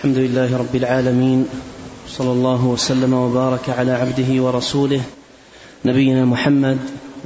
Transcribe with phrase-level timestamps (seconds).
[0.00, 1.46] الحمد لله رب العالمين
[2.08, 5.00] صلى الله وسلم وبارك على عبده ورسوله
[5.84, 6.78] نبينا محمد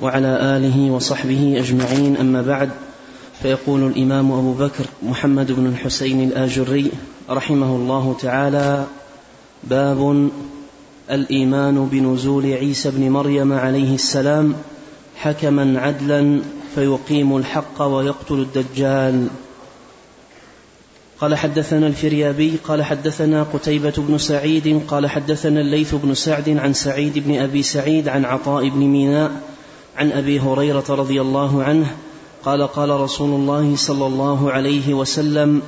[0.03, 2.71] وعلى آله وصحبه أجمعين أما بعد
[3.43, 6.91] فيقول الإمام أبو بكر محمد بن الحسين الآجري
[7.31, 8.87] رحمه الله تعالى
[9.65, 10.31] باب
[11.11, 14.55] الإيمان بنزول عيسى بن مريم عليه السلام
[15.17, 16.41] حكما عدلا
[16.75, 19.29] فيقيم الحق ويقتل الدجال.
[21.21, 27.19] قال حدثنا الفريابي قال حدثنا قتيبة بن سعيد قال حدثنا الليث بن سعد عن سعيد
[27.19, 29.31] بن أبي سعيد عن عطاء بن ميناء
[29.97, 31.87] عن أبي هريرة رضي الله عنه
[32.45, 35.63] قال قال رسول الله صلى الله عليه وسلم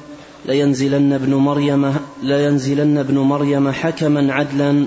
[0.47, 4.87] لينزلن ابن مريم لينزلن ابن مريم حكما عدلا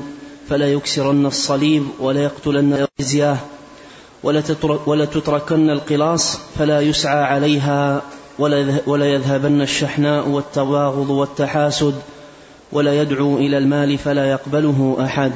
[0.49, 3.38] فلا يكسرن الصليب ولا يقتلن الجزية
[4.88, 8.02] ولا تتركن القلاص فلا يسعى عليها.
[8.85, 12.02] ولا يذهبن الشحناء والتباغض والتحاسد
[12.71, 15.31] ولا يدعو إلى المال فلا يقبله أحد.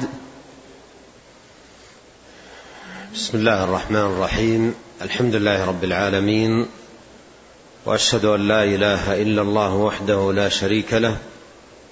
[3.14, 4.74] بسم الله الرحمن الرحيم.
[5.02, 6.66] الحمد لله رب العالمين.
[7.86, 11.16] وأشهد أن لا إله إلا الله وحده لا شريك له.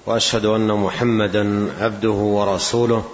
[0.07, 3.05] وأشهد أن محمدا عبده ورسوله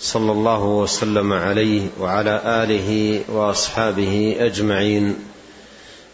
[0.00, 5.27] صلى الله وسلم عليه وعلى آله وأصحابه أجمعين.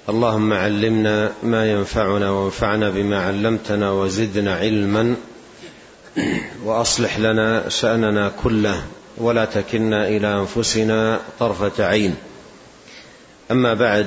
[0.08, 5.16] اللهم علمنا ما ينفعنا وانفعنا بما علمتنا وزدنا علما
[6.64, 8.82] وأصلح لنا شأننا كله
[9.18, 12.16] ولا تكلنا إلى أنفسنا طرفة عين.
[13.50, 14.06] أما بعد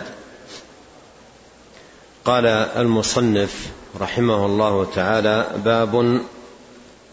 [2.25, 3.67] قال المصنف
[4.01, 6.21] رحمه الله تعالى باب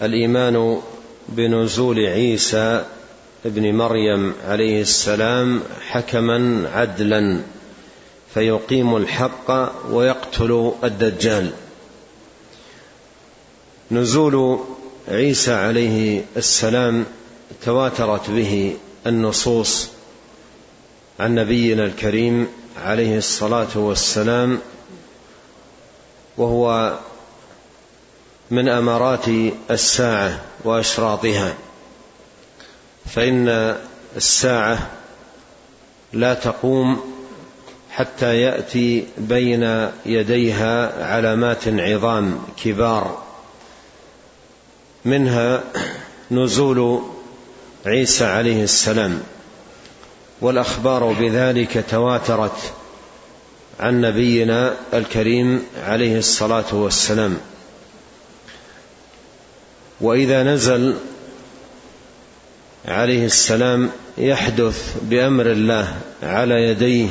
[0.03, 0.81] الإيمان
[1.29, 2.85] بنزول عيسى
[3.47, 7.41] ابن مريم عليه السلام حكما عدلا.
[8.35, 9.51] فيقيم الحق
[9.91, 11.51] ويقتل الدجال.
[13.91, 14.59] نزول
[15.09, 17.05] عيسى عليه السلام
[17.65, 19.89] تواترت به النصوص
[21.21, 22.49] عن نبينا الكريم
[22.85, 24.59] عليه الصلاة والسلام
[26.37, 26.99] وهو
[28.51, 29.29] من أمارات
[29.71, 31.55] الساعة وأشراطها.
[33.07, 33.77] فإن
[34.17, 34.91] الساعة
[36.13, 37.15] لا تقوم
[37.97, 43.23] حتى يأتي بين يديها علامات عظام كبار.
[45.05, 45.63] منها
[46.31, 47.03] نزول
[47.87, 49.23] عيسى عليه السلام
[50.41, 52.73] والأخبار بذلك تواترت
[53.81, 57.39] عن نبينا الكريم عليه الصلاة والسلام.
[60.01, 60.97] وإذا نزل
[62.89, 67.09] عليه السلام يحدث بأمر الله على يديه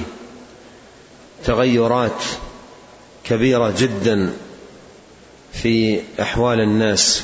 [1.46, 2.24] تغيرات
[3.24, 4.34] كبيرة جدا
[5.54, 7.24] في أحوال الناس.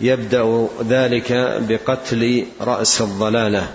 [0.00, 1.32] يبدأ ذلك
[1.68, 3.74] بقتل رأس الضلالة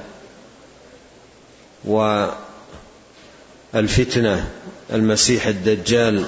[3.74, 4.52] والفتنة
[4.94, 6.26] المسيح الدجال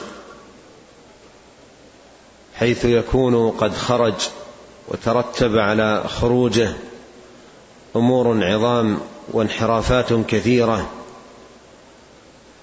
[2.55, 4.13] حيث يكون قد خرج
[4.87, 6.73] وترتب على خروجه.
[7.95, 8.99] أمور عظام
[9.31, 10.89] وانحرافات كثيرة.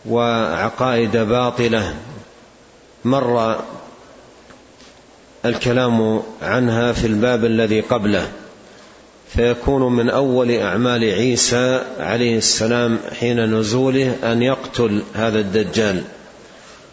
[0.08, 1.94] وعقائد باطلة
[3.04, 3.60] مر
[5.44, 8.28] الكلام عنها في الباب الذي قبله
[9.28, 16.04] فيكون من أول أعمال عيسى عليه السلام حين نزوله أن يقتل هذا الدجال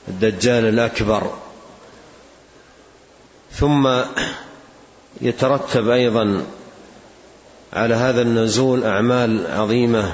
[0.07, 1.31] الدجال الأكبر.
[3.51, 3.89] ثم
[5.21, 6.45] يترتب أيضا
[7.73, 10.11] على هذا النزول أعمال عظيمة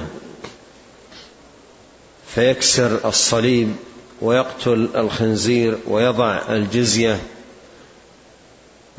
[2.34, 3.76] فيكسر الصليب
[4.20, 7.20] ويقتل الخنزير ويضع الجزية.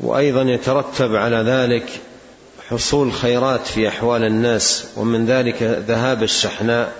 [0.00, 2.00] وأيضا يترتب على ذلك
[2.70, 6.92] حصول خيرات في أحوال الناس ومن ذلك ذهاب الشحناء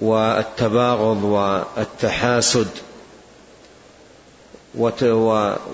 [0.00, 2.68] والتباغض والتحاسد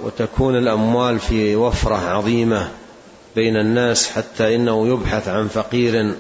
[0.04, 2.70] وتكون الأموال في وفرة عظيمة
[3.36, 6.14] بين الناس حتى إنه يبحث عن فقير.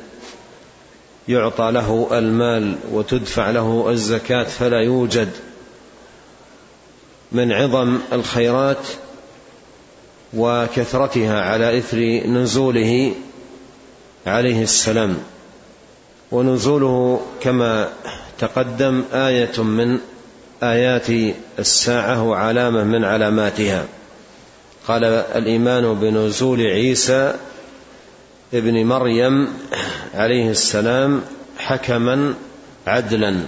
[1.28, 5.28] يعطى له المال وتدفع له الزكاة فلا يوجد
[7.32, 8.86] من عظم الخيرات
[10.34, 13.12] وكثرتها على إثر نزوله
[14.26, 15.18] عليه السلام.
[16.32, 17.88] ونزوله كما
[18.38, 19.98] تقدم آية من
[20.62, 23.84] آيات الساعة وعلامة من علاماتها.
[24.88, 27.34] قال الإيمان بنزول عيسى
[28.54, 29.48] ابن مريم
[30.14, 31.22] عليه السلام
[31.58, 32.34] حكما
[32.86, 33.40] عدلا.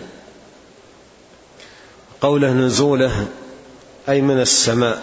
[2.20, 3.26] قوله نزوله
[4.08, 5.02] أي من السماء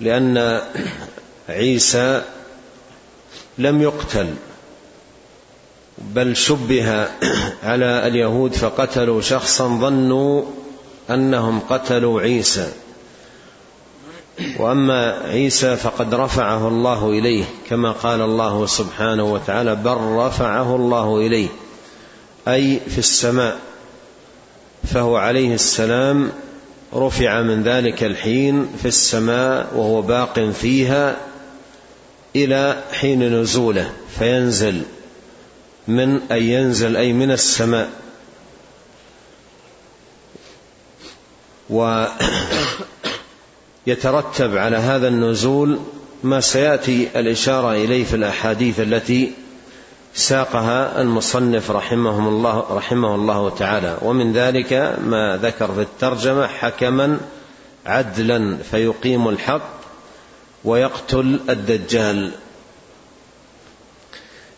[0.00, 0.60] لأن
[1.48, 2.22] عيسى
[3.58, 4.34] لم يقتل
[5.98, 7.08] بل شبه
[7.62, 10.42] على اليهود فقتلوا شخصا ظنوا
[11.10, 12.72] أنهم قتلوا عيسى.
[14.58, 21.48] وأما عيسى فقد رفعه الله إليه كما قال الله سبحانه وتعالى بل رفعه الله إليه
[22.48, 23.58] أي في السماء
[24.84, 26.32] فهو عليه السلام
[26.94, 31.16] رفع من ذلك الحين في السماء وهو باق فيها
[32.36, 34.82] إلى حين نزوله فينزل
[35.88, 37.90] من أن ينزل أي من السماء.
[43.86, 45.78] ويترتب على هذا النزول
[46.22, 49.32] ما سيأتي الإشارة إليه في الأحاديث التي
[50.14, 53.98] ساقها المصنف رحمه الله رحمه الله تعالى.
[54.02, 57.20] ومن ذلك ما ذكر في الترجمة حكما
[57.86, 59.70] عدلا فيقيم الحق
[60.64, 62.30] ويقتل الدجال.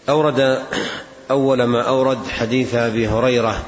[0.08, 0.62] اورد
[1.31, 3.62] أول ما أورد حديث أبي هريرة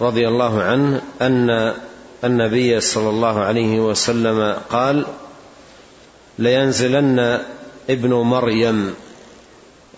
[0.00, 1.74] رضي الله عنه أن
[2.24, 5.06] النبي صلى الله عليه وسلم قال
[6.38, 7.40] لينزلن
[7.90, 8.94] ابن مريم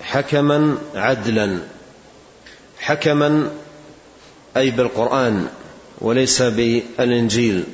[0.03, 1.59] حكما عدلا.
[2.79, 3.51] حكما
[4.57, 5.47] أي بالقرآن
[5.99, 7.65] وليس بالإنجيل.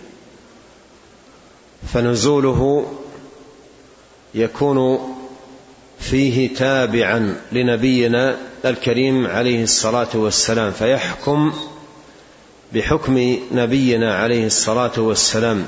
[1.92, 2.92] فنزوله
[4.34, 4.98] يكون
[6.00, 11.52] فيه تابعا لنبينا الكريم عليه الصلاة والسلام فيحكم
[12.72, 15.66] بحكم نبينا عليه الصلاة والسلام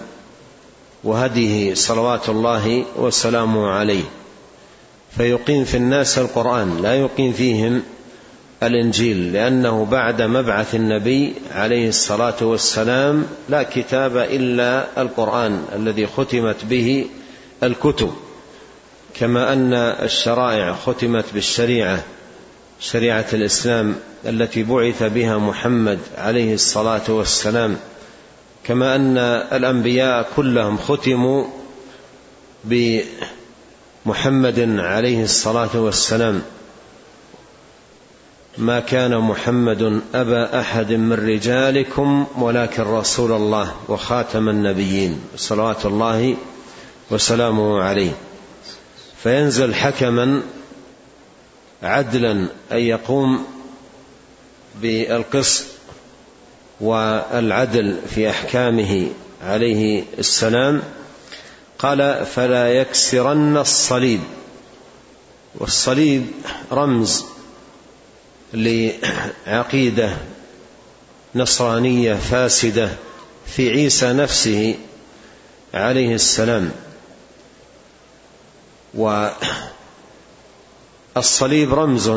[1.05, 4.05] وهديه صلوات الله وسلامه عليه.
[5.17, 7.83] فيقيم في الناس القرآن لا يقيم فيهم
[8.63, 17.07] الإنجيل لأنه بعد مبعث النبي عليه الصلاة والسلام لا كتاب إلا القرآن الذي ختمت به
[17.63, 18.13] الكتب.
[19.15, 22.03] كما أن الشرائع ختمت بالشريعة.
[22.81, 23.97] شريعة الإسلام
[24.27, 27.77] التي بعث بها محمد عليه الصلاة والسلام
[28.65, 29.19] كما أن
[29.53, 31.45] الأنبياء كلهم ختموا
[32.65, 36.43] بمحمد عليه الصلاة والسلام.
[38.59, 46.37] ما كان محمد أبا أحد من رجالكم ولكن رسول الله وخاتم النبيين صلوات الله
[47.11, 48.13] وسلامه عليه.
[49.23, 50.43] فينزل حكما
[51.83, 52.33] عدلا
[52.73, 53.47] أن يقوم
[54.83, 55.65] بالقسط
[56.81, 59.09] والعدل في أحكامه
[59.43, 60.83] عليه السلام.
[61.79, 64.21] قال فلا يكسرن الصليب.
[65.55, 66.27] والصليب
[66.73, 67.25] رمز
[68.55, 70.17] لعقيدة
[71.35, 72.91] نصرانية فاسدة
[73.47, 74.75] في عيسى نفسه
[75.75, 76.73] عليه السلام.
[81.19, 82.11] والصليب رمز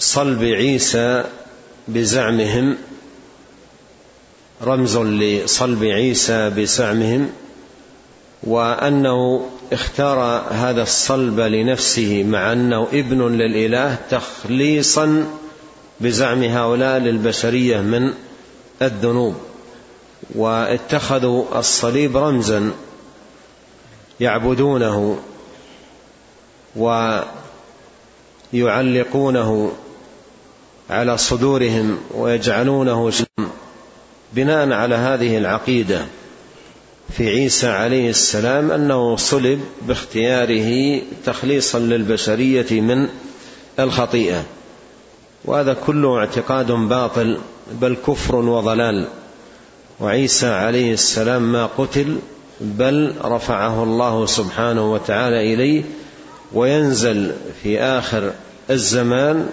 [0.00, 1.24] لصلب عيسى
[1.88, 2.76] بزعمهم
[4.62, 7.30] رمز لصلب عيسى بزعمهم
[8.42, 10.18] وأنه اختار
[10.50, 15.26] هذا الصلب لنفسه مع أنه ابن للإله تخليصا
[16.00, 18.12] بزعم هؤلاء للبشرية من
[18.82, 19.34] الذنوب.
[20.34, 22.72] واتخذوا الصليب رمزا
[24.20, 25.18] يعبدونه
[28.52, 29.72] ويعلقونه
[30.90, 33.12] على صدورهم ويجعلونه
[34.32, 36.06] بناء على هذه العقيدة.
[37.16, 43.08] في عيسى عليه السلام أنه صلب باختياره تخليصا للبشرية من
[43.78, 44.44] الخطيئة.
[45.44, 47.38] وهذا كله اعتقاد باطل
[47.72, 49.08] بل كفر وضلال.
[50.00, 52.18] وعيسى عليه السلام ما قتل
[52.60, 55.82] بل رفعه الله سبحانه وتعالى إليه
[56.52, 57.32] وينزل
[57.62, 58.32] في آخر
[58.70, 59.48] الزمان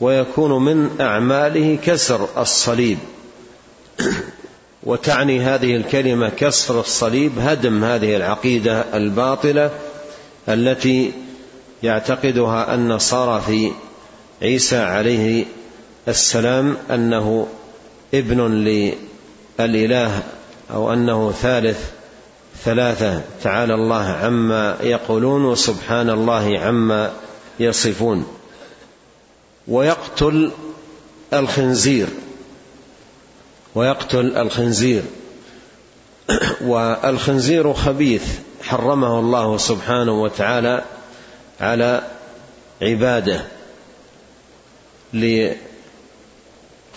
[0.00, 2.98] ويكون من أعماله كسر الصليب.
[4.82, 9.70] وتعني هذه الكلمة كسر الصليب هدم هذه العقيدة الباطلة
[10.48, 11.12] التي
[11.82, 13.72] يعتقدها النصارى في
[14.42, 15.44] عيسى عليه
[16.08, 17.46] السلام أنه
[18.14, 18.40] ابن
[19.60, 20.22] الاله
[20.70, 21.99] أو أنه ثالث
[22.64, 27.12] ثلاثة تعالى الله عما يقولون وسبحان الله عما
[27.60, 28.26] يصفون.
[29.68, 30.50] ويقتل
[31.32, 32.08] الخنزير.
[33.74, 35.02] ويقتل الخنزير.
[36.60, 38.24] والخنزير خبيث
[38.62, 40.84] حرمه الله سبحانه وتعالى
[41.60, 42.02] على
[42.82, 43.44] عباده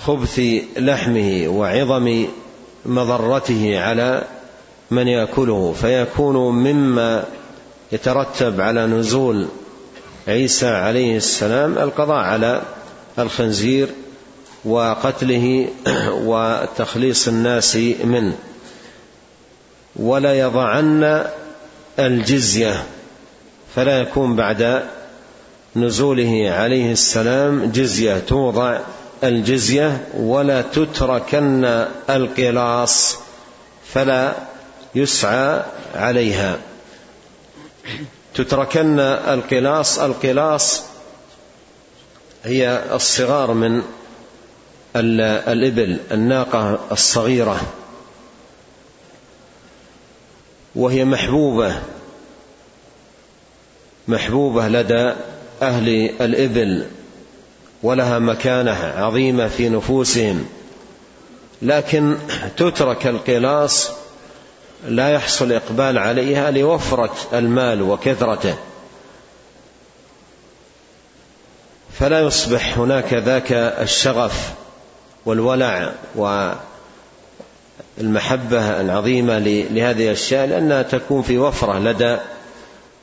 [0.05, 0.39] خبث
[0.77, 2.25] لحمه وعظم
[2.85, 4.23] مضرته على
[4.91, 7.25] من يأكله فيكون مما
[7.91, 9.47] يترتب على نزول
[10.27, 12.61] عيسى عليه السلام القضاء على
[13.19, 13.89] الخنزير
[14.65, 15.67] وقتله
[16.29, 18.37] وتخليص الناس منه.
[19.95, 21.25] ولا يضعن
[21.99, 22.83] الجزية
[23.75, 24.83] فلا يكون بعد
[25.75, 28.19] نزوله عليه السلام جزية.
[28.19, 28.79] توضع
[29.23, 33.17] الجزية ولا تتركن القلاص
[33.93, 34.33] فلا
[34.95, 35.63] يسعى
[35.95, 36.57] عليها.
[38.35, 39.99] تتركن القلاص.
[39.99, 40.83] القلاص
[42.43, 43.81] هي الصغار من
[44.95, 47.61] الإبل الناقة الصغيرة.
[50.75, 51.81] وهي محبوبة
[54.07, 55.13] محبوبة لدى
[55.61, 55.89] أهل
[56.21, 56.85] الإبل
[57.83, 60.45] ولها مكانة عظيمة في نفوسهم.
[61.61, 62.17] لكن
[62.57, 63.91] تترك القلاص
[64.87, 68.55] لا يحصل إقبال عليها لوفرة المال وكثرته.
[71.99, 74.53] فلا يصبح هناك ذاك الشغف
[75.25, 75.91] والولع
[77.99, 82.17] والمحبة العظيمة لهذه الأشياء لأنها تكون في وفرة لدى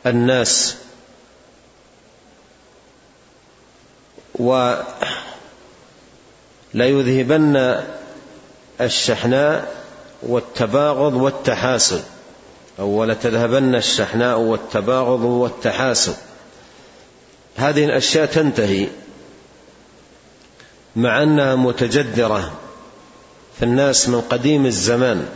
[0.07, 0.77] الناس.
[4.35, 4.85] ولا
[6.75, 7.81] يذهبن
[8.81, 9.80] الشحناء
[10.23, 12.03] والتباغض والتحاسد.
[12.79, 16.17] أو لتذهبن الشحناء والتباغض والتحاسد.
[17.57, 18.89] هذه الأشياء تنتهي
[20.97, 22.53] مع أنها متجذرة
[23.59, 25.29] في الناس من قديم الزمان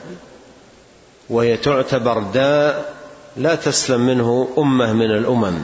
[1.31, 2.95] وهي تعتبر داء
[3.37, 5.63] لا تسلم منه أمة من الأمم.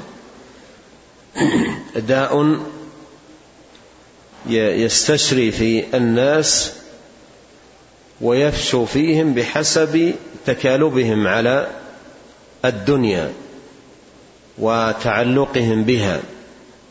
[1.96, 2.60] داء
[4.46, 6.72] يستشري في الناس
[8.20, 10.14] ويفشو فيهم بحسب
[10.46, 11.66] تكالبهم على
[12.64, 13.32] الدنيا
[14.58, 16.20] وتعلقهم بها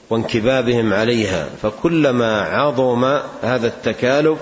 [0.09, 3.03] وانكبابهم عليها فكلما عظم
[3.41, 4.37] هذا التكالب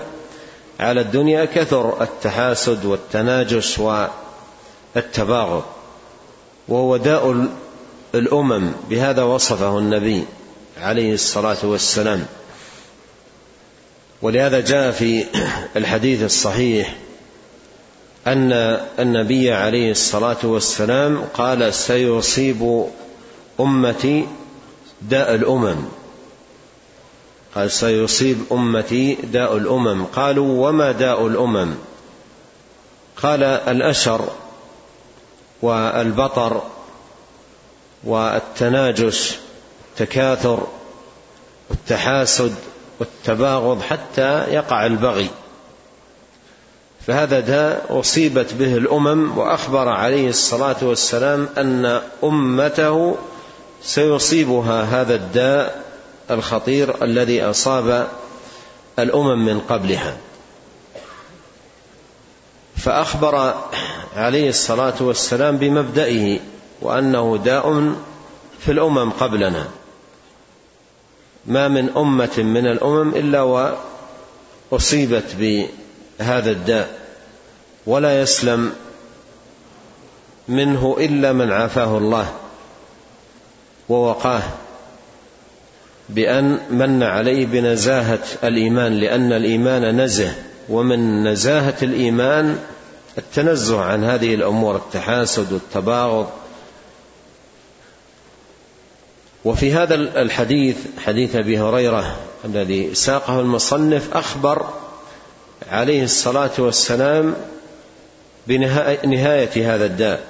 [0.80, 3.78] على الدنيا كثر التحاسد والتناجش
[4.94, 5.64] والتباغض.
[6.68, 7.48] وهو داء
[8.14, 10.24] الأمم بهذا وصفه النبي
[10.80, 12.26] عليه الصلاة والسلام.
[14.22, 15.24] ولهذا جاء في
[15.76, 16.94] الحديث الصحيح
[18.26, 18.52] أن
[18.98, 22.86] النبي عليه الصلاة والسلام قال سيصيب
[23.60, 24.26] أمتي
[25.02, 25.76] داء الأمم.
[27.54, 30.04] قال سيصيب أمتي داء الأمم.
[30.04, 31.74] قالوا وما داء الأمم؟
[33.22, 34.28] قال الأشر
[35.62, 36.62] والبطر
[38.04, 39.36] والتناجش
[39.92, 40.66] التكاثر
[41.70, 42.54] والتحاسد
[43.00, 45.30] والتباغض حتى يقع البغي.
[47.06, 53.16] فهذا داء أصيبت به الأمم وأخبر عليه الصلاة والسلام أن أمته
[53.82, 55.84] سيصيبها هذا الداء
[56.30, 58.08] الخطير الذي أصاب
[58.98, 60.16] الأمم من قبلها.
[62.76, 63.54] فأخبر
[64.16, 66.40] عليه الصلاة والسلام بمبدئه
[66.82, 67.92] وأنه داء
[68.58, 69.68] في الأمم قبلنا.
[71.48, 73.72] ما من أمة من الأمم إلا
[74.72, 76.98] وأصيبت بهذا الداء
[77.86, 78.72] ولا يسلم
[80.48, 82.32] منه إلا من عافاه الله
[83.88, 84.42] ووقاه
[86.08, 90.34] بأن من عليه بنزاهة الإيمان لأن الإيمان نزه
[90.68, 92.58] ومن نزاهة الإيمان
[93.18, 96.28] التنزه عن هذه الأمور التحاسد والتباغض
[99.48, 100.76] وفي هذا الحديث
[101.06, 104.66] حديث أبي هريرة الذي ساقه المصنف أخبر
[105.70, 107.34] عليه الصلاة والسلام
[108.46, 110.20] بنهاية هذا الداء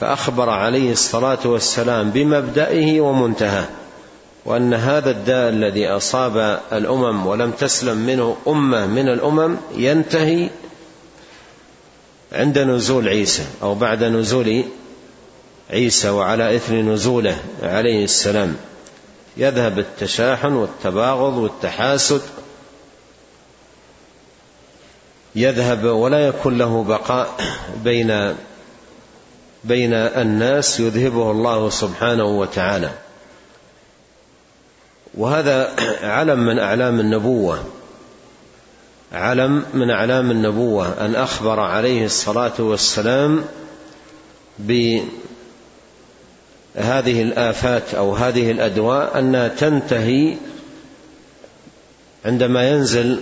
[0.00, 3.64] فأخبر عليه الصلاة والسلام بمبدئه ومنتهاه
[4.44, 10.50] وأن هذا الداء الذي أصاب الأمم ولم تسلم منه أمة من الأمم ينتهي
[12.32, 14.64] عند نزول عيسى أو بعد نزول
[15.72, 18.56] عيسى وعلى إثر نزوله عليه السلام.
[19.36, 22.20] يذهب التشاحن والتباغض والتحاسد.
[25.34, 27.36] يذهب ولا يكون له بقاء
[27.84, 28.34] بين
[29.64, 32.90] بين الناس يذهبه الله سبحانه وتعالى.
[35.14, 37.64] وهذا علم من أعلام النبوة.
[39.12, 41.04] علم من أعلام النبوة.
[41.06, 43.44] أن أخبر عليه الصلاة والسلام
[46.76, 50.36] بهذه الآفات أو هذه الأدواء أنها تنتهي
[52.24, 53.20] عندما ينزل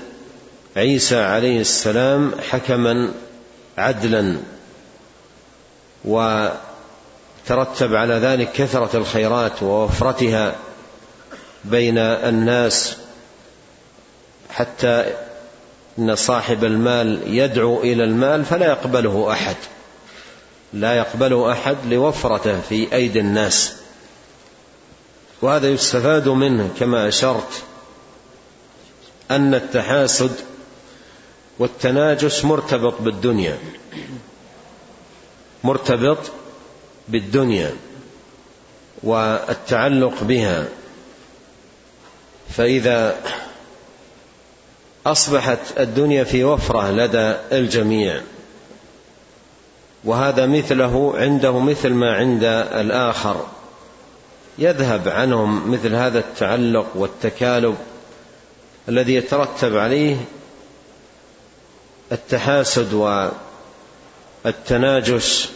[0.76, 3.12] عيسى عليه السلام حكما
[3.78, 4.37] عدلا
[6.04, 10.54] وترتب على ذلك كثرة الخيرات ووفرتها
[11.64, 12.97] بين الناس
[14.50, 15.14] حتى
[15.99, 19.57] إن صاحب المال يدعو إلى المال فلا يقبله أحد.
[20.73, 23.77] لا يقبله أحد لوفرته في أيدي الناس.
[25.43, 27.62] وهذا يستفاد منه كما أشرت
[29.31, 30.33] أن التحاسد
[31.59, 33.59] والتناجس مرتبط بالدنيا.
[35.65, 36.19] مرتبط
[37.09, 37.73] بالدنيا
[39.03, 40.69] والتعلق بها.
[42.57, 43.17] فإذا
[45.07, 48.21] أصبحت الدنيا في وفرة لدى الجميع
[50.04, 53.47] وهذا مثله عنده مثل ما عند الآخر.
[54.59, 57.76] يذهب عنهم مثل هذا التعلق والتكالب
[58.88, 60.16] الذي يترتب عليه
[62.12, 62.92] التحاسد
[64.45, 65.49] والتناجش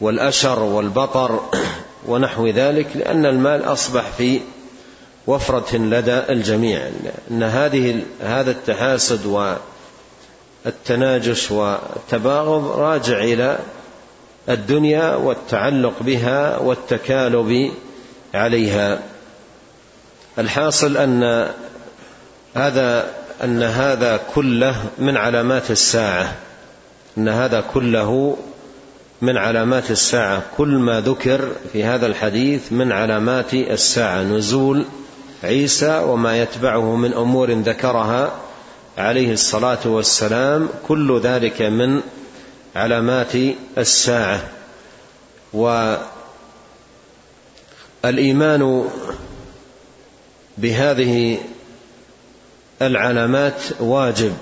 [0.00, 1.40] والأشر والبطر
[2.06, 4.40] ونحو ذلك لأن المال أصبح في
[5.26, 6.90] وفرة لدى الجميع.
[7.30, 9.26] أن هذه هذا التحاسد
[10.64, 13.58] والتناجش والتباغض راجع إلى
[14.48, 17.72] الدنيا والتعلق بها والتكالب
[18.34, 18.98] عليها.
[20.38, 21.48] الحاصل أن
[22.54, 23.10] هذا
[23.44, 26.34] أن هذا كله من علامات الساعة.
[27.18, 28.36] أن هذا كله
[29.22, 30.42] من علامات الساعة.
[30.56, 34.22] كل ما ذكر في هذا الحديث من علامات الساعة.
[34.22, 34.84] نزول
[35.44, 38.32] عيسى وما يتبعه من أمور ذكرها
[38.98, 42.00] عليه الصلاة والسلام كل ذلك من
[42.76, 43.32] علامات
[43.78, 44.48] الساعة.
[48.02, 48.88] والإيمان
[50.58, 51.38] بهذه
[52.82, 54.36] العلامات واجب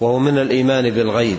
[0.00, 1.38] وهو من الإيمان بالغيب.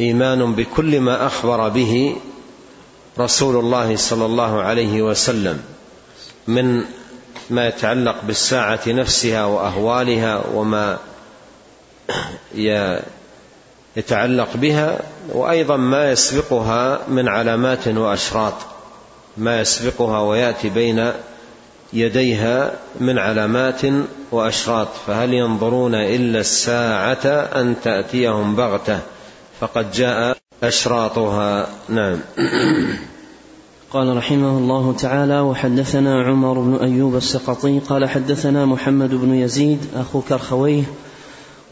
[0.00, 2.16] إيمان بكل ما أخبر به
[3.18, 5.62] رسول الله صلى الله عليه وسلم
[6.46, 6.84] من
[7.50, 10.98] ما يتعلق بالساعة نفسها وأهوالها وما
[13.96, 18.54] يتعلق بها وأيضا ما يسبقها من علامات وأشراط.
[19.36, 21.12] ما يسبقها ويأتي بين
[21.92, 23.80] يديها من علامات
[24.30, 24.88] وأشراط.
[25.06, 27.26] فهل ينظرون إلا الساعة
[27.60, 28.98] أن تأتيهم بغتة؟
[29.60, 31.68] فقد جاء أشراطها.
[31.88, 32.20] نعم.
[33.92, 40.20] قال رحمه الله تعالى وحدثنا عمر بن أيوب السقطي قال حدثنا محمد بن يزيد أخو
[40.20, 40.82] كرخويه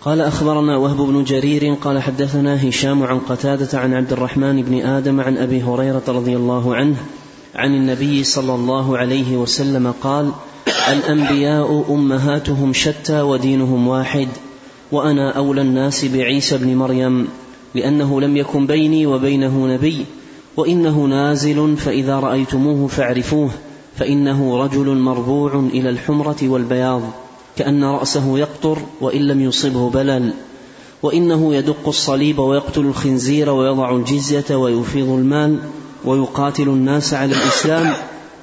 [0.01, 5.21] قال أخبرنا وهب بن جرير قال حدثنا هشام عن قتادة عن عبد الرحمن بن آدم
[5.21, 6.97] عن أبي هريرة رضي الله عنه
[7.55, 10.31] عن النبي صلى الله عليه وسلم قال
[10.93, 14.29] الأنبياء أمهاتهم شتى ودينهم واحد
[14.93, 17.29] وأنا أولى الناس بعيسى بن مريم
[17.75, 20.05] لأنه لم يكن بيني وبينه نبي
[20.57, 23.51] وإنه نازل فإذا رأيتموه فاعرفوه
[23.97, 27.03] فإنه رجل مربوع إلى الحمرة والبياض
[27.57, 30.33] كأن رأسه يقطر وإن لم يصبه بلل
[31.03, 35.59] وإنه يدق الصليب ويقتل الخنزير ويضع الجزية ويفيض المال
[36.05, 37.95] ويقاتل الناس على الإسلام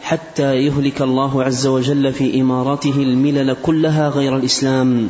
[0.02, 5.10] حتى يهلك الله عز وجل في إمارته الملل كلها غير الإسلام.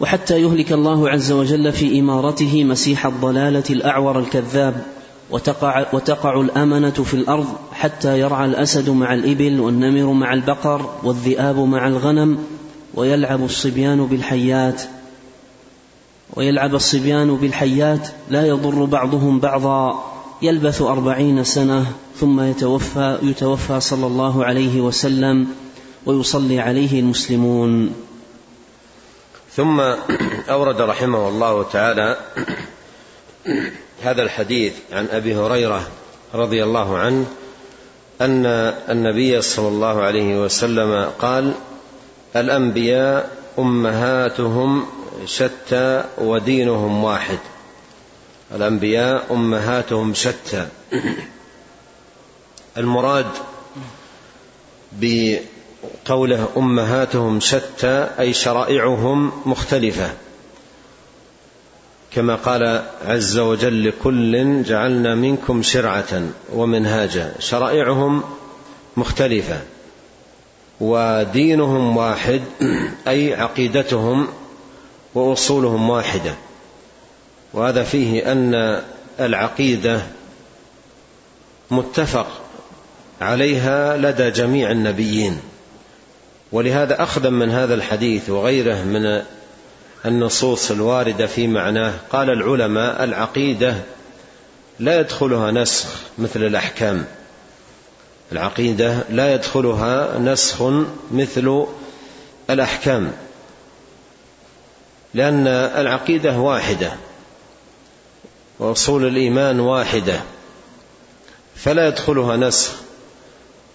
[0.00, 4.84] وحتى يهلك الله عز وجل في إمارته مسيح الضلالة الأعور الكذاب
[5.30, 11.88] وتقع, وتقع الأمنة في الأرض حتى يرعى الأسد مع الإبل والنمر مع البقر والذئاب مع
[11.88, 12.38] الغنم
[12.94, 14.82] ويلعب الصبيان بالحيات
[16.34, 20.04] ويلعب الصبيان بالحيات لا يضر بعضهم بعضا
[20.42, 21.86] يلبث أربعين سنة
[22.16, 25.48] ثم يتوفى يتوفى صلى الله عليه وسلم
[26.06, 27.94] ويصلي عليه المسلمون.
[29.56, 29.80] ثم
[30.50, 32.16] أورد رحمه الله تعالى
[34.02, 35.88] هذا الحديث عن أبي هريرة
[36.34, 37.26] رضي الله عنه
[38.20, 38.46] أن
[38.90, 41.52] النبي صلى الله عليه وسلم قال
[42.36, 44.86] الأنبياء أمهاتهم
[45.26, 47.38] شتى ودينهم واحد.
[48.54, 50.66] الأنبياء أمهاتهم شتى.
[52.76, 53.26] المراد
[54.92, 60.10] بقوله أمهاتهم شتى أي شرائعهم مختلفة.
[62.10, 68.22] كما قال عز وجل لكل جعلنا منكم شرعة ومنهاجا شرائعهم
[68.96, 69.60] مختلفة
[70.80, 72.40] ودينهم واحد
[73.08, 74.28] أي عقيدتهم
[75.14, 76.34] وأصولهم واحدة.
[77.52, 78.82] وهذا فيه أن
[79.20, 80.00] العقيدة
[81.70, 82.26] متفق
[83.20, 85.40] عليها لدى جميع النبيين.
[86.52, 89.22] ولهذا أخذا من هذا الحديث وغيره من
[90.06, 91.92] النصوص الواردة في معناه.
[92.10, 93.76] قال العلماء العقيدة
[94.78, 97.04] لا يدخلها نسخ مثل الأحكام.
[98.32, 100.62] العقيدة لا يدخلها نسخ
[101.12, 101.66] مثل
[102.50, 103.12] الأحكام.
[105.14, 106.92] لأن العقيدة واحدة
[108.58, 110.20] وأصول الإيمان واحدة
[111.56, 112.72] فلا يدخلها نسخ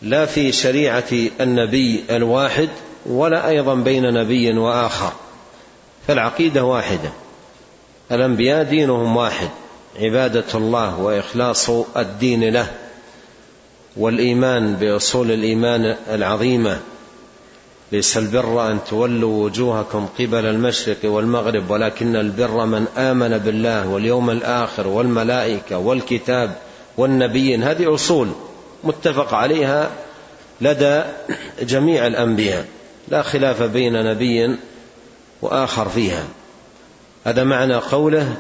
[0.02, 2.70] لا في شريعة النبي الواحد
[3.06, 5.14] ولا أيضا بين نبي وآخر.
[6.08, 7.10] فالعقيدة واحدة.
[8.12, 9.50] الأنبياء دينهم واحد.
[10.00, 12.68] عبادة الله وإخلاص الدين له.
[13.98, 16.80] والإيمان بأصول الإيمان العظيمة.
[17.92, 24.88] ليس البر أن تولوا وجوهكم قبل المشرق والمغرب ولكن البر من آمن بالله واليوم الآخر
[24.88, 26.56] والملائكة والكتاب
[26.98, 27.64] والنبيين.
[27.64, 28.30] هذه أصول
[28.84, 29.92] متفق عليها
[30.62, 31.02] لدى
[31.62, 32.66] جميع الأنبياء.
[33.08, 34.58] لا خلاف بين نبي
[35.44, 36.24] وآخر فيها.
[37.26, 38.36] هذا معنى قوله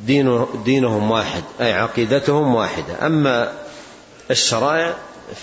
[0.00, 3.06] دين دينهم واحد أي عقيدتهم واحدة.
[3.06, 3.52] أما
[4.30, 4.94] الشرائع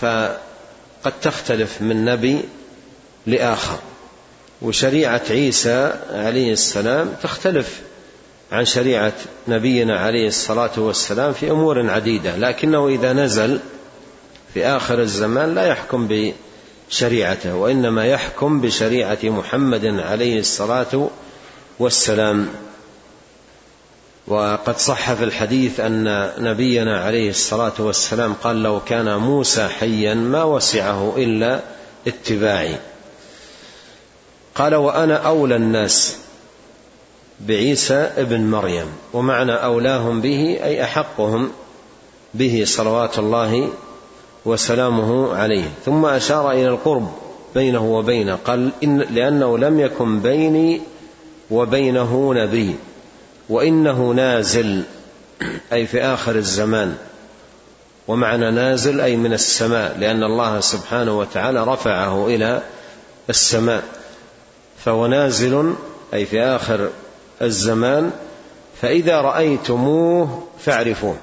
[0.01, 2.41] فقد تختلف من نبي
[3.27, 3.79] لآخر.
[4.61, 7.79] وشريعة عيسى عليه السلام تختلف
[8.51, 9.13] عن شريعة
[9.47, 13.59] نبينا عليه الصلاة والسلام في أمور عديدة لكنه إذا نزل
[14.53, 16.07] في آخر الزمان لا يحكم
[16.89, 21.09] بشريعته وإنما يحكم بشريعة محمد عليه الصلاة
[21.79, 22.47] والسلام.
[24.27, 30.43] وقد صح في الحديث أن نبينا عليه الصلاة والسلام قال لو كان موسى حيا ما
[30.43, 31.61] وسعه إلا
[32.07, 32.75] اتباعي
[34.55, 36.17] قال وأنا أولى الناس
[37.39, 41.51] بعيسى ابن مريم ومعنى أولاهم به أي أحقهم
[42.33, 43.69] به صلوات الله
[44.45, 45.69] وسلامه عليه.
[45.85, 47.11] ثم أشار إلى القرب
[47.55, 50.81] بينه وبينه قال إن لأنه لم يكن بيني
[51.51, 52.75] وبينه نبي
[53.49, 54.83] وإنه نازل
[55.73, 56.95] أي في آخر الزمان.
[58.07, 62.61] ومعنى نازل أي من السماء لأن الله سبحانه وتعالى رفعه إلى
[63.29, 63.83] السماء.
[64.77, 65.73] فهو نازل
[66.13, 66.89] أي في آخر
[67.41, 68.11] الزمان
[68.81, 71.15] فإذا رأيتموه فاعرفوه.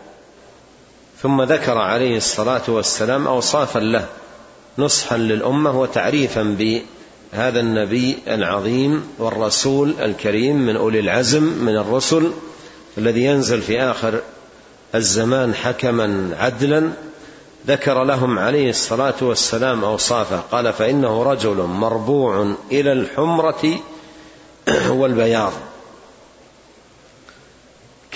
[1.22, 4.06] ثم ذكر عليه الصلاة والسلام أوصافا له
[4.78, 12.30] نصحا للأمة وتعريفا بهذا النبي العظيم والرسول الكريم من أولي العزم من الرسل
[12.98, 14.20] الذي ينزل في آخر
[14.94, 16.90] الزمان حكما عدلا
[17.66, 23.80] ذكر لهم عليه الصلاة والسلام أوصافه قال فإنه رجل مربوع إلى الحمرة
[24.88, 25.52] والبياض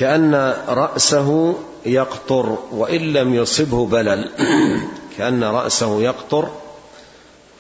[0.00, 1.54] كأن رأسه
[1.86, 4.30] يقطر وإن لم يصبه بلل.
[5.18, 6.48] كأن رأسه يقطر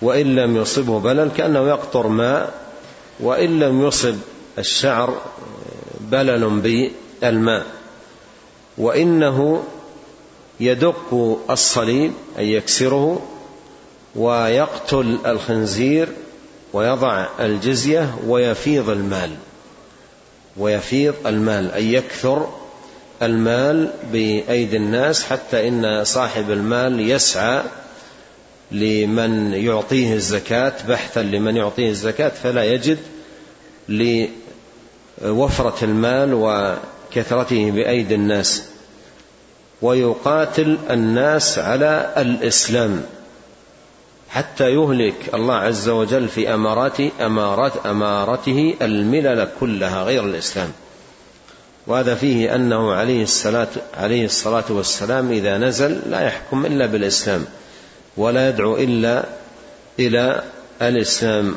[0.02, 2.54] وإن لم يصبه بلل كأنه يقطر ماء
[3.20, 4.16] وإن لم يصب
[4.58, 5.20] الشعر
[6.00, 6.48] بلل
[7.20, 7.66] بالماء.
[8.78, 9.62] وإنه
[10.60, 13.22] يدق الصليب أي يكسره
[14.16, 16.08] ويقتل الخنزير
[16.72, 19.30] ويضع الجزية ويفيض المال.
[20.56, 22.48] ويفيض المال أي يكثر
[23.22, 27.62] المال بأيدي الناس حتى إن صاحب المال يسعى
[28.72, 32.98] لمن يعطيه الزكاة بحثا لمن يعطيه الزكاة فلا يجد
[35.22, 38.64] لوفرة المال وكثرته بأيدي الناس.
[39.82, 43.02] ويقاتل الناس على الإسلام.
[44.30, 50.72] حتى يهلك الله عز وجل في أمارات أمارات أمارته الملل كلها غير الإسلام.
[51.86, 57.46] وهذا فيه أنه عليه الصلاة عليه الصلاة والسلام إذا نزل لا يحكم إلا بالإسلام
[58.16, 59.24] ولا يدعو إلا
[59.98, 60.42] إلى
[60.82, 61.54] الإسلام.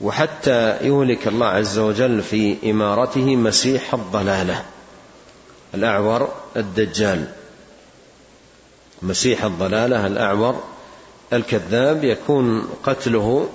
[0.00, 4.62] وحتى يهلك الله عز وجل في إمارته مسيح الضلالة
[5.74, 7.24] الأعور الدجال.
[9.02, 10.73] مسيح الضلالة الأعور
[11.36, 13.48] الكذاب يكون قتله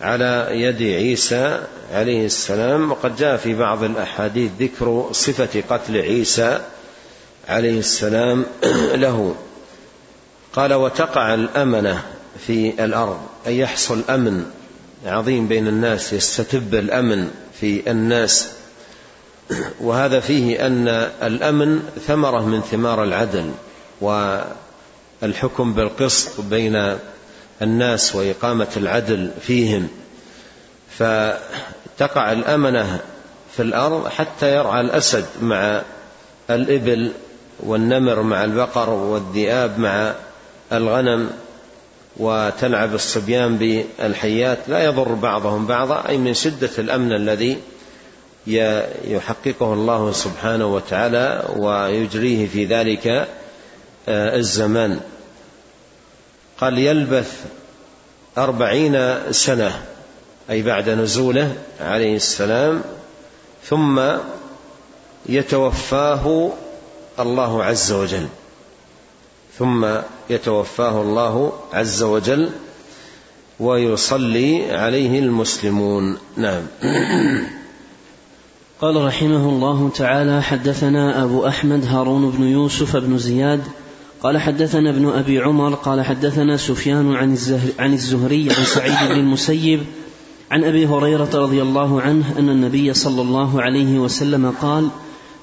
[0.00, 1.60] على يد عيسى
[1.92, 6.60] عليه السلام وقد جاء في بعض الأحاديث ذكر صفة قتل عيسى
[7.48, 8.46] عليه السلام
[9.04, 9.34] له.
[10.52, 12.02] قال وتقع الأمنة
[12.46, 13.20] في الأرض.
[13.46, 14.44] أي يحصل أمن
[15.06, 18.52] عظيم بين الناس يستتب الأمن في الناس.
[19.80, 20.88] وهذا فيه أن
[21.22, 23.50] الأمن ثمرة من ثمار العدل
[25.22, 26.96] والحكم بالقسط بين
[27.62, 29.88] الناس وإقامة العدل فيهم.
[30.98, 33.00] فتقع الأمنة
[33.56, 35.82] في الأرض حتى يرعى الأسد مع
[36.50, 37.12] الإبل
[37.60, 40.14] والنمر مع البقر والذئاب مع
[40.72, 41.30] الغنم
[42.16, 44.58] وتلعب الصبيان بالحيات.
[44.68, 47.58] لا يضر بعضهم بعضا أي من شدة الأمن الذي
[49.04, 53.28] يحققه الله سبحانه وتعالى ويجريه في ذلك
[54.08, 55.00] الزمان.
[56.60, 57.44] قال يلبث
[58.38, 59.82] أربعين سنة
[60.50, 62.82] أي بعد نزوله عليه السلام
[63.64, 64.00] ثم
[65.26, 66.52] يتوفاه
[67.20, 68.26] الله عز وجل.
[69.58, 69.86] ثم
[70.30, 72.50] يتوفاه الله عز وجل
[73.60, 76.18] ويصلي عليه المسلمون.
[76.36, 76.62] نعم.
[78.80, 83.64] قال رحمه الله تعالى حدثنا أبو أحمد هارون بن يوسف بن زياد
[84.22, 89.20] قال حدثنا ابن أبي عمر قال حدثنا سفيان عن, الزهر عن الزهري عن سعيد بن
[89.20, 89.80] المسيب
[90.50, 94.88] عن أبي هريرة رضي الله عنه أن النبي صلى الله عليه وسلم قال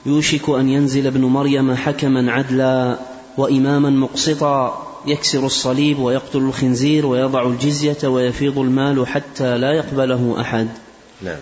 [0.06, 3.00] يوشك أن ينزل ابن مريم حكما عدلا
[3.38, 10.68] وإماما مقسطا يكسر الصليب ويقتل الخنزير ويضع الجزية ويفيض المال حتى لا يقبله أحد.
[11.22, 11.40] نعم.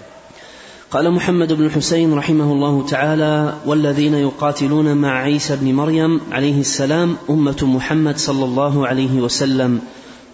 [0.93, 7.17] قال محمد بن الحسين رحمه الله تعالى والذين يقاتلون مع عيسى بن مريم عليه السلام
[7.29, 9.82] أمة محمد صلى الله عليه وسلم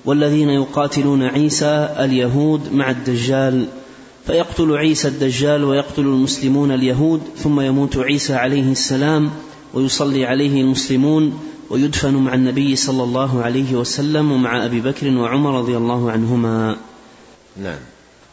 [0.05, 3.67] والذين يقاتلون عيسى اليهود مع الدجال
[4.27, 9.31] فيقتل عيسى الدجال ويقتل المسلمون اليهود ثم يموت عيسى عليه السلام
[9.73, 15.77] ويصلي عليه المسلمون ويدفن مع النبي صلى الله عليه وسلم ومع أبي بكر وعمر رضي
[15.77, 16.77] الله عنهما.
[17.63, 17.79] نعم.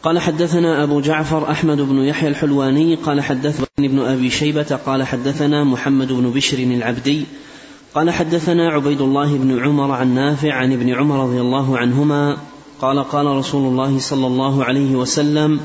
[0.07, 5.63] قال حدثنا أبو جعفر أحمد بن يحيى الحلواني قال حدثنا ابن أبي شيبة قال حدثنا
[5.63, 7.25] محمد بن بشر العبدي
[7.95, 12.37] قال حدثنا عبيد الله بن عمر عن نافع عن ابن عمر رضي الله عنهما
[12.81, 15.59] قال قال رسول الله صلى الله عليه وسلم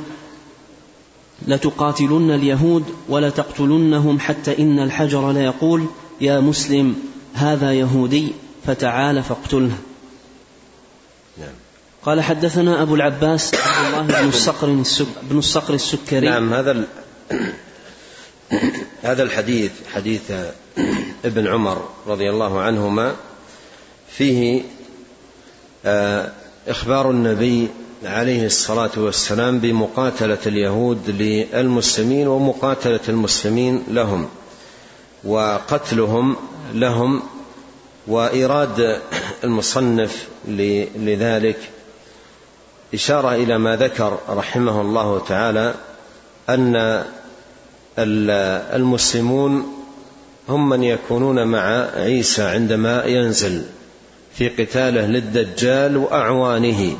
[1.48, 5.84] لتقاتلن اليهود ولتقتلنهم حتى إن الحجر ليقول
[6.20, 6.94] يا مسلم
[7.34, 8.32] هذا يهودي
[8.66, 9.76] فتعال فاقتله.
[12.04, 14.66] قال حدثنا أبو العباس عبد الله بن الصقر
[15.22, 16.28] بن الصقر السكري.
[16.28, 16.84] نعم هذا
[19.02, 20.32] هذا الحديث حديث
[21.24, 23.14] ابن عمر رضي الله عنهما
[24.08, 24.62] فيه
[25.84, 26.32] آه،
[26.68, 27.68] إخبار النبي
[28.04, 34.28] عليه الصلاة والسلام بمقاتلة اليهود للمسلمين ومقاتلة المسلمين لهم
[35.24, 36.36] وقتلهم
[36.72, 37.22] لهم
[38.06, 39.00] وإيراد
[39.44, 40.28] المصنف
[40.96, 41.58] لذلك
[42.94, 45.74] إشارة إلى ما ذكر رحمه الله تعالى
[46.48, 47.04] أن
[47.98, 49.66] المسلمون
[50.48, 53.62] هم من يكونون مع عيسى عندما ينزل
[54.34, 56.96] في قتاله للدجال وأعوانه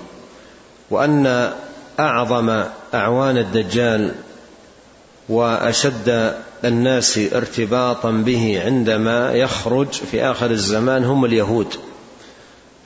[0.91, 1.53] وأن
[2.01, 4.13] أعظم أعوان الدجال
[5.29, 11.75] وأشد الناس ارتباطا به عندما يخرج في آخر الزمان هم اليهود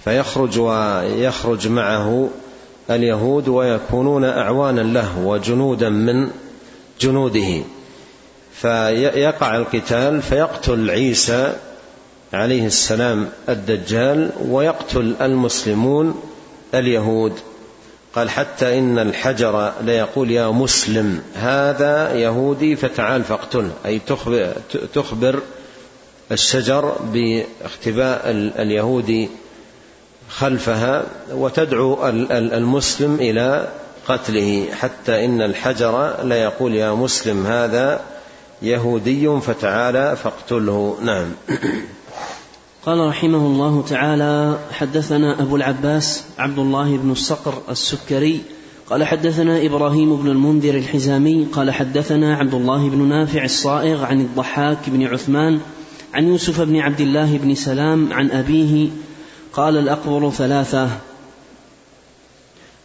[0.04, 2.28] فيخرج ويخرج معه
[2.90, 6.30] اليهود ويكونون أعوانا له وجنودا من
[7.00, 7.62] جنوده.
[8.52, 11.52] فيقع القتال فيقتل عيسى
[12.32, 16.22] عليه السلام الدجال ويقتل المسلمون
[16.74, 17.32] اليهود.
[18.14, 23.70] قال حتى إن الحجر ليقول يا مسلم هذا يهودي فتعال فاقتله.
[23.86, 24.00] أي
[24.94, 25.40] تخبر,
[26.32, 28.20] الشجر باختباء
[28.58, 29.28] اليهودي
[30.28, 33.68] خلفها وتدعو المسلم إلى
[34.08, 38.00] قتله حتى إن الحجر ليقول يا مسلم هذا
[38.62, 40.98] يهودي فتعالى فاقتله.
[41.02, 41.26] نعم.
[42.86, 48.40] قال رحمه الله تعالى حدثنا أبو العباس عبد الله بن الصقر السكري
[48.90, 54.78] قال حدثنا إبراهيم بن المنذر الحزامي قال حدثنا عبد الله بن نافع الصائغ عن الضحاك
[54.86, 55.60] بن عثمان
[56.14, 58.88] عن يوسف بن عبد الله بن سلام عن أبيه
[59.56, 60.88] قال الأقبر ثلاثة.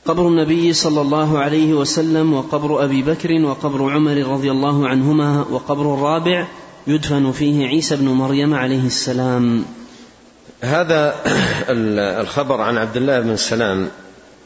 [0.05, 5.93] قبر النبي صلى الله عليه وسلم وقبر أبي بكر وقبر عمر رضي الله عنهما وقبر
[5.93, 6.47] الرابع
[6.87, 9.65] يدفن فيه عيسى بن مريم عليه السلام.
[10.61, 11.15] هذا
[12.21, 13.89] الخبر عن عبد الله بن سلام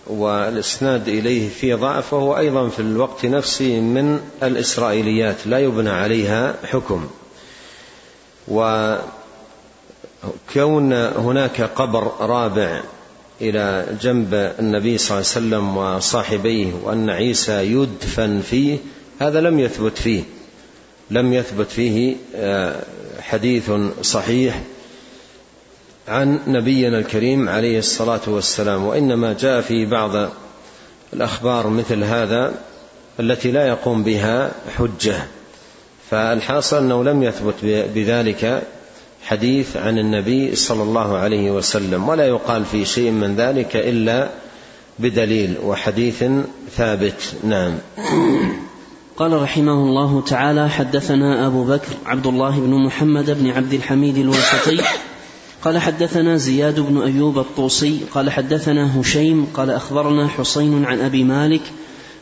[0.08, 7.08] والإسناد إليه في ضعف وهو أيضا في الوقت نفسه من الإسرائيليات لا يبنى عليها حكم.
[10.28, 12.82] وكون هناك قبر رابع
[13.42, 18.78] إلى جنب النبي صلى الله عليه وسلم وصاحبيه وأن عيسى يدفن فيه
[19.20, 20.24] هذا لم يثبت فيه.
[21.12, 22.82] لم يثبت فيه آه،
[23.22, 24.62] حديث صحيح
[26.08, 28.86] عن نبينا الكريم عليه الصلاة والسلام.
[28.86, 30.30] وإنما جاء في بعض
[31.14, 32.54] الأخبار مثل هذا
[33.20, 35.16] التي لا يقوم بها حجة.
[36.12, 37.56] فالحاصل أنه لم يثبت
[37.96, 38.64] بذلك.
[39.26, 44.30] حديث عن النبي صلى الله عليه وسلم ولا يقال في شيء من ذلك إلا
[45.00, 46.24] بدليل وحديث
[46.78, 47.34] ثابت.
[47.44, 47.74] نعم.
[49.18, 54.82] قال رحمه الله تعالى حدثنا أبو بكر عبد الله بن محمد بن عبد الحميد الواسطي
[55.64, 61.62] قال حدثنا زياد بن أيوب الطوسي قال حدثنا هشيم قال أخبرنا حسين عن أبي مالك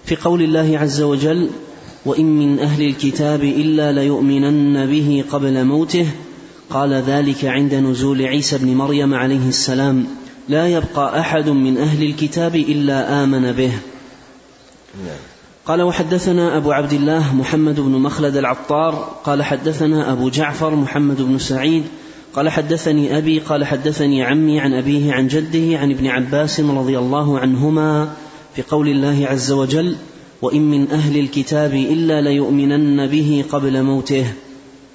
[0.06, 1.50] في قول الله عز وجل
[2.06, 6.08] وإن من أهل الكتاب إلا ليؤمنن به قبل موته
[6.74, 10.06] قال ذلك عند نزول عيسى بن مريم عليه السلام
[10.50, 13.72] لا يبقى أحد من أهل الكتاب إلا آمن به.
[15.66, 21.38] قال وحدثنا أبو عبد الله محمد بن مخلد العطار قال حدثنا أبو جعفر محمد بن
[21.38, 21.84] سعيد
[22.34, 27.40] قال حدثني أبي قال حدثني عمي عن أبيه عن جده عن ابن عباس رضي الله
[27.40, 28.14] عنهما
[28.56, 29.96] في قول الله عز وجل
[30.42, 34.26] وإن من أهل الكتاب إلا ليؤمنن به قبل موته.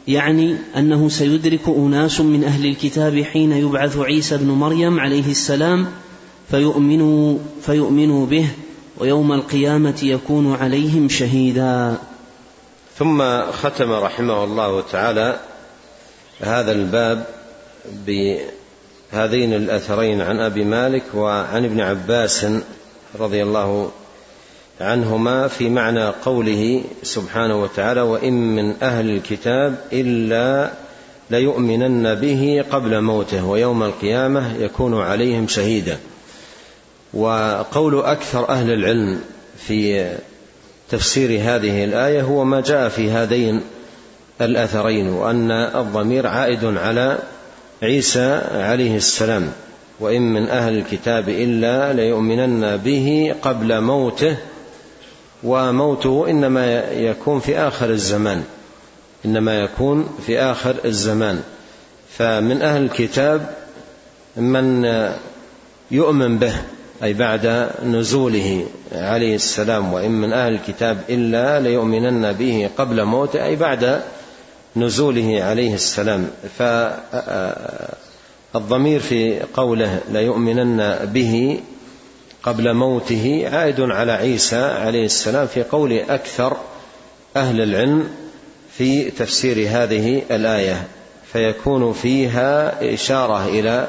[0.09, 5.87] يعني أنه سيدرك أناس من أهل الكتاب حين يبعث عيسى بن مريم عليه السلام
[6.51, 8.49] فيؤمنوا فيؤمنوا به
[8.99, 11.97] ويوم القيامة يكون عليهم شهيدا.
[12.99, 15.41] ثم ختم رحمه الله تعالى
[16.41, 17.27] هذا الباب
[18.07, 22.47] بهذين الأثرين عن أبي مالك وعن ابن عباس
[23.21, 23.91] رضي الله
[24.81, 30.71] عنهما في معنى قوله سبحانه وتعالى وان من أهل الكتاب الا
[31.31, 35.99] ليؤمنن به قبل موته ويوم القيامه يكون عليهم شهيدا.
[37.15, 39.21] وقول أكثر أهل العلم
[39.67, 40.11] في
[40.91, 43.61] تفسير هذه الآية هو ما جاء في هذين
[44.41, 47.19] الأثرين وأن الضمير عائد على
[47.83, 49.53] عيسى عليه السلام.
[50.01, 54.37] وان من أهل الكتاب الا ليؤمنن به قبل موته
[55.45, 58.43] وموته إنما يكون في آخر الزمان.
[59.25, 61.43] إنما يكون في آخر الزمان.
[62.19, 63.55] فمن أهل الكتاب
[64.37, 64.85] من
[65.91, 66.55] يؤمن به
[67.03, 73.57] أي بعد نزوله عليه السلام وإن من أهل الكتاب إلا ليؤمنن به قبل موته أي
[73.57, 74.01] بعد
[74.77, 76.31] نزوله عليه السلام.
[78.55, 81.61] فالضمير في قوله ليؤمنن به
[82.43, 86.57] قبل موته عائد على عيسى عليه السلام في قول أكثر
[87.37, 88.09] أهل العلم
[88.77, 90.87] في تفسير هذه الآية
[91.33, 93.89] فيكون فيها إشارة إلى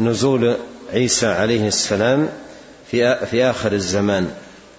[0.00, 0.56] نزول
[0.92, 2.28] عيسى عليه السلام
[2.90, 4.30] في في آخر الزمان.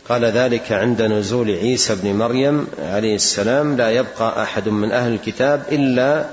[0.10, 5.64] قال ذلك عند نزول عيسى بن مريم عليه السلام لا يبقى أحد من أهل الكتاب
[5.72, 6.26] إلا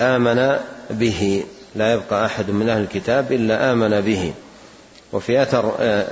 [0.00, 0.56] آمن
[0.90, 4.32] به لا يبقى أحد من أهل الكتاب إلا آمن به.
[5.12, 6.06] وفي آثر آه،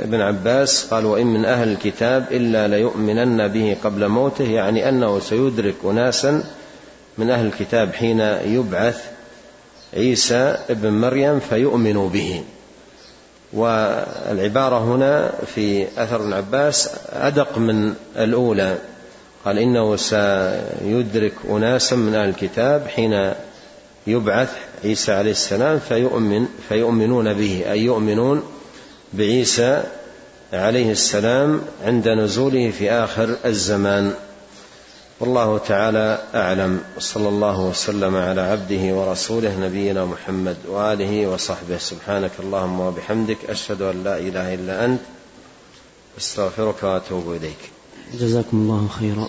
[0.00, 4.44] ابن عباس قال وإن من أهل الكتاب إلا ليؤمنن به قبل موته.
[4.44, 6.44] يعني أنه سيدرك اناسا
[7.18, 9.04] من أهل الكتاب حين يبعث
[9.94, 12.42] عيسى ابن مريم فيؤمنوا به.
[13.52, 18.78] والعبارة هنا في أثر ابن عباس أدق من الأولى.
[19.44, 23.32] قال إنه سيدرك أناسا من أهل الكتاب حين
[24.06, 28.42] يبعث عيسى عليه السلام فيؤمن فيؤمنون به أي يؤمنون
[29.12, 29.82] بعيسى
[30.52, 34.12] عليه السلام عند نزوله في آخر الزمان.
[35.20, 36.80] والله تعالى أعلم.
[36.98, 41.78] صلى الله وسلم على عبده ورسوله نبينا محمد وآله وصحبه.
[41.78, 45.00] سبحانك اللهم وبحمدك أشهد أن لا إله إلا أنت
[46.18, 47.70] أستغفرك وأتوب إليك.
[48.14, 49.28] جزاكم الله خيرا.